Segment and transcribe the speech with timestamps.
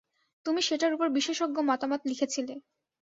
[0.45, 2.53] তুমি সেটার ওপর বিশেষজ্ঞ মতামত লিখেছিলে।